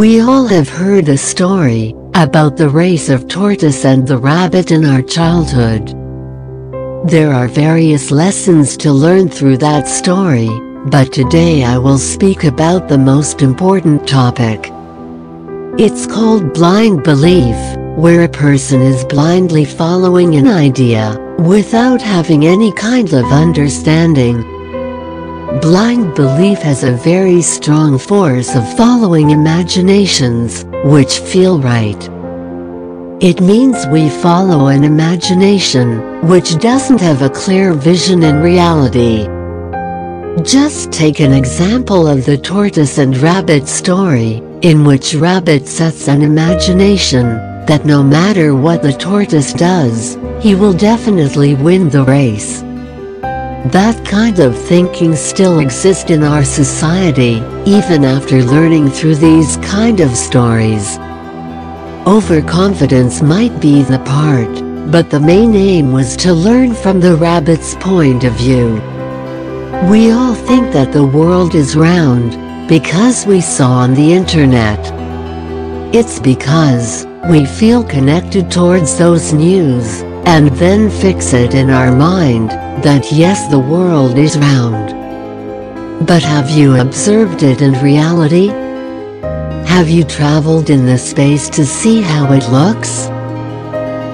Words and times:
We 0.00 0.22
all 0.22 0.46
have 0.46 0.70
heard 0.70 1.10
a 1.10 1.18
story 1.18 1.94
about 2.14 2.56
the 2.56 2.70
race 2.70 3.10
of 3.10 3.28
tortoise 3.28 3.84
and 3.84 4.08
the 4.08 4.16
rabbit 4.16 4.70
in 4.70 4.86
our 4.86 5.02
childhood. 5.02 5.88
There 7.06 7.34
are 7.34 7.48
various 7.48 8.10
lessons 8.10 8.78
to 8.78 8.92
learn 8.92 9.28
through 9.28 9.58
that 9.58 9.86
story, 9.86 10.48
but 10.86 11.12
today 11.12 11.64
I 11.64 11.76
will 11.76 11.98
speak 11.98 12.44
about 12.44 12.88
the 12.88 12.96
most 12.96 13.42
important 13.42 14.08
topic. 14.08 14.70
It's 15.78 16.06
called 16.06 16.54
blind 16.54 17.02
belief, 17.02 17.58
where 17.98 18.24
a 18.24 18.36
person 18.46 18.80
is 18.80 19.04
blindly 19.04 19.66
following 19.66 20.34
an 20.36 20.48
idea 20.48 21.14
without 21.40 22.00
having 22.00 22.46
any 22.46 22.72
kind 22.72 23.12
of 23.12 23.26
understanding. 23.26 24.59
Blind 25.58 26.14
belief 26.14 26.58
has 26.60 26.84
a 26.84 26.92
very 26.92 27.42
strong 27.42 27.98
force 27.98 28.54
of 28.54 28.76
following 28.76 29.30
imaginations, 29.30 30.64
which 30.84 31.18
feel 31.18 31.60
right. 31.60 32.08
It 33.20 33.40
means 33.40 33.84
we 33.88 34.10
follow 34.10 34.68
an 34.68 34.84
imagination, 34.84 36.24
which 36.28 36.56
doesn't 36.58 37.00
have 37.00 37.22
a 37.22 37.28
clear 37.28 37.72
vision 37.72 38.22
in 38.22 38.40
reality. 38.40 39.26
Just 40.44 40.92
take 40.92 41.18
an 41.18 41.32
example 41.32 42.06
of 42.06 42.24
the 42.24 42.38
tortoise 42.38 42.98
and 42.98 43.16
rabbit 43.18 43.66
story, 43.66 44.40
in 44.62 44.84
which 44.84 45.16
rabbit 45.16 45.66
sets 45.66 46.06
an 46.06 46.22
imagination, 46.22 47.24
that 47.66 47.84
no 47.84 48.04
matter 48.04 48.54
what 48.54 48.82
the 48.82 48.92
tortoise 48.92 49.52
does, 49.52 50.16
he 50.40 50.54
will 50.54 50.72
definitely 50.72 51.54
win 51.54 51.88
the 51.88 52.04
race. 52.04 52.62
That 53.66 54.06
kind 54.06 54.38
of 54.38 54.58
thinking 54.58 55.14
still 55.14 55.58
exists 55.58 56.08
in 56.10 56.22
our 56.22 56.44
society, 56.44 57.42
even 57.66 58.04
after 58.04 58.42
learning 58.42 58.88
through 58.88 59.16
these 59.16 59.58
kind 59.58 60.00
of 60.00 60.16
stories. 60.16 60.96
Overconfidence 62.06 63.20
might 63.20 63.60
be 63.60 63.82
the 63.82 63.98
part, 63.98 64.48
but 64.90 65.10
the 65.10 65.20
main 65.20 65.54
aim 65.54 65.92
was 65.92 66.16
to 66.16 66.32
learn 66.32 66.74
from 66.74 67.00
the 67.00 67.16
rabbit's 67.16 67.74
point 67.74 68.24
of 68.24 68.32
view. 68.32 68.80
We 69.90 70.10
all 70.10 70.34
think 70.34 70.72
that 70.72 70.94
the 70.94 71.04
world 71.04 71.54
is 71.54 71.76
round, 71.76 72.66
because 72.66 73.26
we 73.26 73.42
saw 73.42 73.72
on 73.72 73.92
the 73.92 74.14
internet. 74.14 74.80
It's 75.94 76.18
because, 76.18 77.06
we 77.28 77.44
feel 77.44 77.84
connected 77.84 78.50
towards 78.50 78.96
those 78.96 79.34
news, 79.34 80.02
and 80.26 80.48
then 80.58 80.90
fix 80.90 81.32
it 81.32 81.54
in 81.54 81.70
our 81.70 81.90
mind, 81.90 82.50
that 82.82 83.10
yes 83.12 83.48
the 83.48 83.58
world 83.58 84.18
is 84.18 84.38
round. 84.38 84.90
But 86.06 86.22
have 86.22 86.48
you 86.50 86.80
observed 86.80 87.42
it 87.42 87.60
in 87.60 87.72
reality? 87.82 88.48
Have 89.66 89.88
you 89.88 90.04
traveled 90.04 90.70
in 90.70 90.86
the 90.86 90.98
space 90.98 91.48
to 91.50 91.64
see 91.64 92.00
how 92.00 92.32
it 92.32 92.48
looks? 92.50 93.08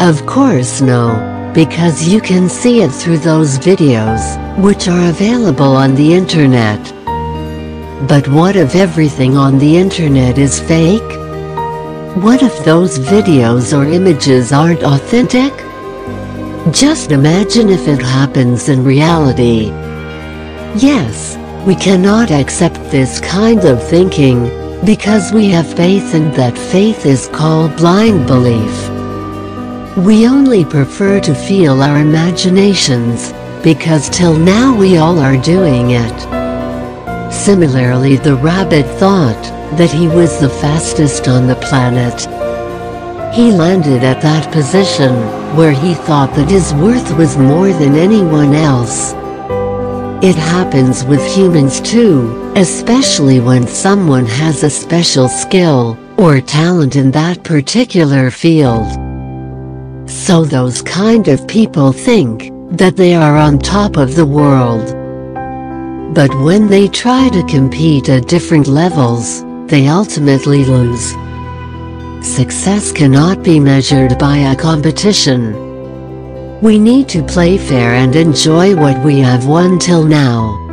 Of 0.00 0.26
course 0.26 0.80
no, 0.80 1.50
because 1.54 2.08
you 2.08 2.20
can 2.20 2.48
see 2.48 2.82
it 2.82 2.90
through 2.90 3.18
those 3.18 3.58
videos, 3.58 4.22
which 4.58 4.88
are 4.88 5.08
available 5.08 5.76
on 5.76 5.94
the 5.94 6.14
internet. 6.14 6.80
But 8.08 8.28
what 8.28 8.56
if 8.56 8.74
everything 8.74 9.36
on 9.36 9.58
the 9.58 9.76
internet 9.76 10.36
is 10.36 10.60
fake? 10.60 11.12
What 12.22 12.42
if 12.42 12.64
those 12.64 12.98
videos 12.98 13.76
or 13.76 13.84
images 13.84 14.52
aren't 14.52 14.82
authentic? 14.82 15.52
Just 16.70 17.12
imagine 17.12 17.68
if 17.68 17.86
it 17.86 18.00
happens 18.00 18.70
in 18.70 18.84
reality. 18.84 19.66
Yes, 20.76 21.36
we 21.66 21.74
cannot 21.76 22.30
accept 22.30 22.76
this 22.90 23.20
kind 23.20 23.64
of 23.66 23.86
thinking, 23.86 24.44
because 24.82 25.30
we 25.30 25.50
have 25.50 25.76
faith 25.76 26.14
and 26.14 26.32
that 26.34 26.56
faith 26.56 27.04
is 27.04 27.28
called 27.28 27.76
blind 27.76 28.26
belief. 28.26 28.88
We 30.06 30.26
only 30.26 30.64
prefer 30.64 31.20
to 31.20 31.34
feel 31.34 31.82
our 31.82 31.98
imaginations, 31.98 33.34
because 33.62 34.08
till 34.08 34.34
now 34.34 34.74
we 34.74 34.96
all 34.96 35.18
are 35.18 35.36
doing 35.36 35.90
it. 35.90 37.30
Similarly 37.30 38.16
the 38.16 38.36
rabbit 38.36 38.86
thought 38.98 39.42
that 39.76 39.90
he 39.90 40.08
was 40.08 40.40
the 40.40 40.48
fastest 40.48 41.28
on 41.28 41.46
the 41.46 41.56
planet. 41.56 42.26
He 43.34 43.50
landed 43.50 44.04
at 44.04 44.22
that 44.22 44.52
position, 44.52 45.12
where 45.56 45.72
he 45.72 45.92
thought 45.92 46.32
that 46.36 46.48
his 46.48 46.72
worth 46.74 47.16
was 47.16 47.36
more 47.36 47.72
than 47.72 47.96
anyone 47.96 48.54
else. 48.54 49.12
It 50.22 50.36
happens 50.36 51.04
with 51.04 51.34
humans 51.34 51.80
too, 51.80 52.52
especially 52.54 53.40
when 53.40 53.66
someone 53.66 54.24
has 54.24 54.62
a 54.62 54.70
special 54.70 55.28
skill, 55.28 55.98
or 56.16 56.40
talent 56.40 56.94
in 56.94 57.10
that 57.10 57.42
particular 57.42 58.30
field. 58.30 58.86
So 60.08 60.44
those 60.44 60.80
kind 60.80 61.26
of 61.26 61.48
people 61.48 61.90
think, 61.90 62.52
that 62.78 62.96
they 62.96 63.16
are 63.16 63.36
on 63.36 63.58
top 63.58 63.96
of 63.96 64.14
the 64.14 64.26
world. 64.26 64.94
But 66.14 66.32
when 66.40 66.68
they 66.68 66.86
try 66.86 67.30
to 67.30 67.42
compete 67.46 68.08
at 68.08 68.28
different 68.28 68.68
levels, 68.68 69.42
they 69.66 69.88
ultimately 69.88 70.64
lose. 70.64 71.14
Success 72.24 72.90
cannot 72.90 73.42
be 73.42 73.60
measured 73.60 74.18
by 74.18 74.38
a 74.38 74.56
competition. 74.56 75.52
We 76.62 76.78
need 76.78 77.06
to 77.10 77.22
play 77.22 77.58
fair 77.58 77.92
and 77.92 78.16
enjoy 78.16 78.74
what 78.74 79.04
we 79.04 79.20
have 79.20 79.46
won 79.46 79.78
till 79.78 80.04
now. 80.04 80.63